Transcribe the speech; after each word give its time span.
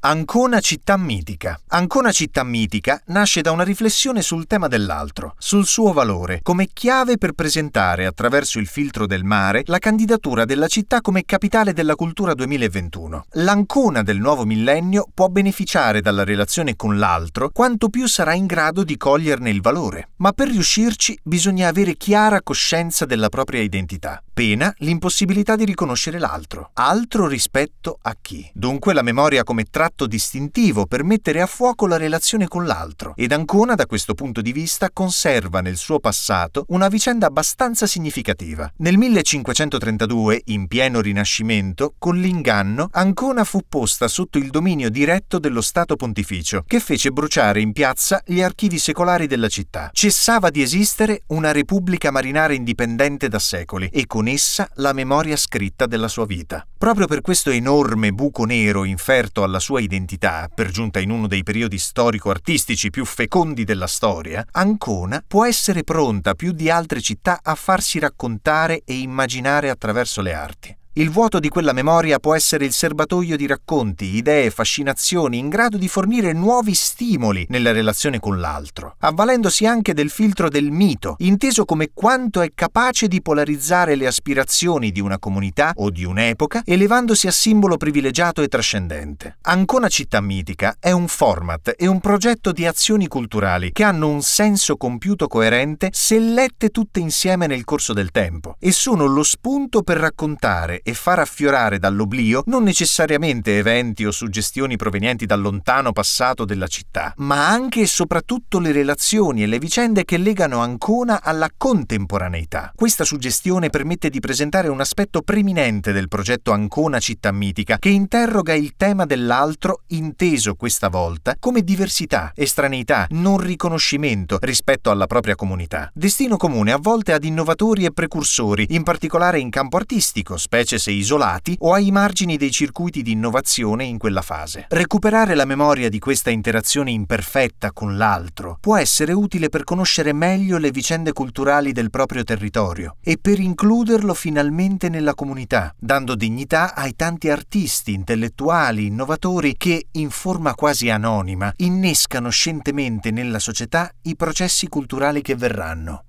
Ancona 0.00 0.60
città 0.60 0.96
mitica. 0.96 1.60
Ancona 1.70 2.12
città 2.12 2.44
mitica 2.44 3.02
nasce 3.06 3.40
da 3.40 3.50
una 3.50 3.64
riflessione 3.64 4.22
sul 4.22 4.46
tema 4.46 4.68
dell'altro, 4.68 5.34
sul 5.38 5.66
suo 5.66 5.92
valore, 5.92 6.38
come 6.44 6.68
chiave 6.72 7.18
per 7.18 7.32
presentare 7.32 8.06
attraverso 8.06 8.60
il 8.60 8.68
filtro 8.68 9.08
del 9.08 9.24
mare 9.24 9.64
la 9.66 9.80
candidatura 9.80 10.44
della 10.44 10.68
città 10.68 11.00
come 11.00 11.24
capitale 11.24 11.72
della 11.72 11.96
cultura 11.96 12.34
2021. 12.34 13.24
L'Ancona 13.32 14.04
del 14.04 14.18
nuovo 14.18 14.44
millennio 14.44 15.08
può 15.12 15.26
beneficiare 15.30 16.00
dalla 16.00 16.22
relazione 16.22 16.76
con 16.76 16.96
l'altro 16.96 17.50
quanto 17.50 17.88
più 17.88 18.06
sarà 18.06 18.34
in 18.34 18.46
grado 18.46 18.84
di 18.84 18.96
coglierne 18.96 19.50
il 19.50 19.60
valore, 19.60 20.10
ma 20.18 20.30
per 20.30 20.46
riuscirci 20.46 21.18
bisogna 21.24 21.66
avere 21.66 21.96
chiara 21.96 22.40
coscienza 22.40 23.04
della 23.04 23.30
propria 23.30 23.62
identità, 23.62 24.22
pena 24.32 24.72
l'impossibilità 24.78 25.56
di 25.56 25.64
riconoscere 25.64 26.20
l'altro. 26.20 26.70
Altro 26.74 27.26
rispetto 27.26 27.98
a 28.00 28.16
chi? 28.20 28.48
Dunque 28.54 28.94
la 28.94 29.02
memoria 29.02 29.42
come 29.42 29.64
tratto 29.64 29.86
tratto 29.88 30.06
distintivo 30.06 30.84
per 30.84 31.02
mettere 31.02 31.40
a 31.40 31.46
fuoco 31.46 31.86
la 31.86 31.96
relazione 31.96 32.46
con 32.46 32.66
l'altro 32.66 33.14
ed 33.16 33.32
Ancona 33.32 33.74
da 33.74 33.86
questo 33.86 34.12
punto 34.12 34.42
di 34.42 34.52
vista 34.52 34.90
conserva 34.90 35.62
nel 35.62 35.78
suo 35.78 35.98
passato 35.98 36.66
una 36.68 36.88
vicenda 36.88 37.26
abbastanza 37.26 37.86
significativa. 37.86 38.70
Nel 38.78 38.98
1532, 38.98 40.42
in 40.46 40.66
pieno 40.66 41.00
rinascimento, 41.00 41.94
con 41.96 42.18
l'inganno, 42.18 42.88
Ancona 42.92 43.44
fu 43.44 43.62
posta 43.66 44.08
sotto 44.08 44.36
il 44.36 44.50
dominio 44.50 44.90
diretto 44.90 45.38
dello 45.38 45.62
Stato 45.62 45.96
Pontificio, 45.96 46.64
che 46.66 46.80
fece 46.80 47.10
bruciare 47.10 47.62
in 47.62 47.72
piazza 47.72 48.22
gli 48.26 48.42
archivi 48.42 48.78
secolari 48.78 49.26
della 49.26 49.48
città. 49.48 49.88
Cessava 49.94 50.50
di 50.50 50.60
esistere 50.60 51.22
una 51.28 51.50
repubblica 51.50 52.10
marinara 52.10 52.52
indipendente 52.52 53.28
da 53.28 53.38
secoli 53.38 53.88
e 53.90 54.06
con 54.06 54.28
essa 54.28 54.68
la 54.74 54.92
memoria 54.92 55.36
scritta 55.36 55.86
della 55.86 56.08
sua 56.08 56.26
vita. 56.26 56.66
Proprio 56.76 57.06
per 57.06 57.22
questo 57.22 57.48
enorme 57.48 58.12
buco 58.12 58.44
nero 58.44 58.84
inferto 58.84 59.42
alla 59.42 59.58
sua 59.58 59.77
sua 59.78 59.80
identità, 59.80 60.50
per 60.52 60.70
giunta 60.70 60.98
in 60.98 61.10
uno 61.10 61.28
dei 61.28 61.42
periodi 61.42 61.78
storico-artistici 61.78 62.90
più 62.90 63.04
fecondi 63.04 63.64
della 63.64 63.86
storia, 63.86 64.44
Ancona 64.52 65.22
può 65.26 65.46
essere 65.46 65.84
pronta 65.84 66.34
più 66.34 66.52
di 66.52 66.68
altre 66.68 67.00
città 67.00 67.40
a 67.42 67.54
farsi 67.54 67.98
raccontare 67.98 68.82
e 68.84 68.98
immaginare 68.98 69.70
attraverso 69.70 70.20
le 70.20 70.34
arti. 70.34 70.77
Il 70.98 71.10
vuoto 71.10 71.38
di 71.38 71.48
quella 71.48 71.72
memoria 71.72 72.18
può 72.18 72.34
essere 72.34 72.64
il 72.64 72.72
serbatoio 72.72 73.36
di 73.36 73.46
racconti, 73.46 74.16
idee, 74.16 74.50
fascinazioni 74.50 75.38
in 75.38 75.48
grado 75.48 75.76
di 75.76 75.86
fornire 75.86 76.32
nuovi 76.32 76.74
stimoli 76.74 77.46
nella 77.50 77.70
relazione 77.70 78.18
con 78.18 78.40
l'altro, 78.40 78.96
avvalendosi 78.98 79.64
anche 79.64 79.94
del 79.94 80.10
filtro 80.10 80.48
del 80.48 80.72
mito, 80.72 81.14
inteso 81.18 81.64
come 81.64 81.90
quanto 81.94 82.40
è 82.40 82.50
capace 82.52 83.06
di 83.06 83.22
polarizzare 83.22 83.94
le 83.94 84.08
aspirazioni 84.08 84.90
di 84.90 84.98
una 84.98 85.20
comunità 85.20 85.70
o 85.76 85.90
di 85.90 86.02
un'epoca, 86.02 86.62
elevandosi 86.64 87.28
a 87.28 87.30
simbolo 87.30 87.76
privilegiato 87.76 88.42
e 88.42 88.48
trascendente. 88.48 89.36
Ancona 89.42 89.86
città 89.86 90.20
mitica 90.20 90.78
è 90.80 90.90
un 90.90 91.06
format 91.06 91.74
e 91.78 91.86
un 91.86 92.00
progetto 92.00 92.50
di 92.50 92.66
azioni 92.66 93.06
culturali 93.06 93.70
che 93.70 93.84
hanno 93.84 94.08
un 94.08 94.22
senso 94.22 94.76
compiuto 94.76 95.28
coerente 95.28 95.90
se 95.92 96.18
lette 96.18 96.70
tutte 96.70 96.98
insieme 96.98 97.46
nel 97.46 97.62
corso 97.62 97.92
del 97.92 98.10
tempo 98.10 98.56
e 98.58 98.72
sono 98.72 99.06
lo 99.06 99.22
spunto 99.22 99.82
per 99.82 99.98
raccontare 99.98 100.82
e 100.88 100.94
far 100.94 101.18
affiorare 101.18 101.78
dall'oblio 101.78 102.42
non 102.46 102.62
necessariamente 102.62 103.58
eventi 103.58 104.06
o 104.06 104.10
suggestioni 104.10 104.76
provenienti 104.76 105.26
dal 105.26 105.42
lontano 105.42 105.92
passato 105.92 106.46
della 106.46 106.66
città, 106.66 107.12
ma 107.18 107.46
anche 107.46 107.82
e 107.82 107.86
soprattutto 107.86 108.58
le 108.58 108.72
relazioni 108.72 109.42
e 109.42 109.46
le 109.46 109.58
vicende 109.58 110.06
che 110.06 110.16
legano 110.16 110.60
Ancona 110.60 111.22
alla 111.22 111.50
contemporaneità. 111.54 112.72
Questa 112.74 113.04
suggestione 113.04 113.68
permette 113.68 114.08
di 114.08 114.18
presentare 114.18 114.68
un 114.68 114.80
aspetto 114.80 115.20
preminente 115.20 115.92
del 115.92 116.08
progetto 116.08 116.52
Ancona 116.52 117.00
città 117.00 117.32
mitica, 117.32 117.76
che 117.76 117.90
interroga 117.90 118.54
il 118.54 118.72
tema 118.74 119.04
dell'altro 119.04 119.82
inteso 119.88 120.54
questa 120.54 120.88
volta 120.88 121.34
come 121.38 121.60
diversità, 121.60 122.32
estraneità, 122.34 123.06
non 123.10 123.36
riconoscimento 123.36 124.38
rispetto 124.40 124.90
alla 124.90 125.06
propria 125.06 125.34
comunità. 125.34 125.90
Destino 125.92 126.38
comune 126.38 126.72
a 126.72 126.78
volte 126.80 127.12
ad 127.12 127.24
innovatori 127.24 127.84
e 127.84 127.92
precursori, 127.92 128.68
in 128.70 128.84
particolare 128.84 129.38
in 129.38 129.50
campo 129.50 129.76
artistico, 129.76 130.38
specie 130.38 130.76
se 130.78 130.90
isolati 130.90 131.56
o 131.60 131.72
ai 131.72 131.90
margini 131.90 132.36
dei 132.36 132.50
circuiti 132.50 133.02
di 133.02 133.12
innovazione 133.12 133.84
in 133.84 133.98
quella 133.98 134.22
fase. 134.22 134.66
Recuperare 134.68 135.34
la 135.34 135.44
memoria 135.44 135.88
di 135.88 135.98
questa 135.98 136.30
interazione 136.30 136.90
imperfetta 136.90 137.72
con 137.72 137.96
l'altro 137.96 138.56
può 138.60 138.76
essere 138.76 139.12
utile 139.12 139.48
per 139.48 139.64
conoscere 139.64 140.12
meglio 140.12 140.58
le 140.58 140.70
vicende 140.70 141.12
culturali 141.12 141.72
del 141.72 141.90
proprio 141.90 142.24
territorio 142.24 142.96
e 143.02 143.18
per 143.20 143.38
includerlo 143.38 144.14
finalmente 144.14 144.88
nella 144.88 145.14
comunità, 145.14 145.74
dando 145.78 146.14
dignità 146.14 146.74
ai 146.74 146.94
tanti 146.94 147.28
artisti, 147.28 147.92
intellettuali, 147.92 148.86
innovatori 148.86 149.56
che, 149.56 149.86
in 149.92 150.10
forma 150.10 150.54
quasi 150.54 150.90
anonima, 150.90 151.52
innescano 151.56 152.30
scientemente 152.30 153.10
nella 153.10 153.38
società 153.38 153.90
i 154.02 154.16
processi 154.16 154.68
culturali 154.68 155.22
che 155.22 155.34
verranno. 155.34 156.04